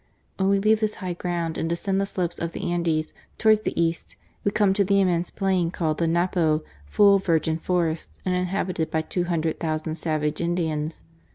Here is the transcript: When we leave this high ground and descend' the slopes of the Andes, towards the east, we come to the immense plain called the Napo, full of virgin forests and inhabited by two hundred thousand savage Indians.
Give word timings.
When 0.37 0.49
we 0.49 0.57
leave 0.59 0.79
this 0.79 0.95
high 0.95 1.13
ground 1.13 1.59
and 1.59 1.69
descend' 1.69 2.01
the 2.01 2.07
slopes 2.07 2.39
of 2.39 2.53
the 2.53 2.71
Andes, 2.71 3.13
towards 3.37 3.59
the 3.59 3.79
east, 3.79 4.15
we 4.43 4.49
come 4.49 4.73
to 4.73 4.83
the 4.83 4.99
immense 4.99 5.29
plain 5.29 5.69
called 5.69 5.99
the 5.99 6.07
Napo, 6.07 6.63
full 6.87 7.17
of 7.17 7.25
virgin 7.27 7.59
forests 7.59 8.19
and 8.25 8.33
inhabited 8.33 8.89
by 8.89 9.03
two 9.03 9.25
hundred 9.25 9.59
thousand 9.59 9.97
savage 9.99 10.41
Indians. 10.41 11.03